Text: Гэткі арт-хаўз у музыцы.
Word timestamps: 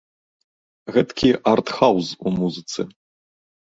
Гэткі 0.95 1.29
арт-хаўз 1.53 2.07
у 2.25 2.37
музыцы. 2.41 2.81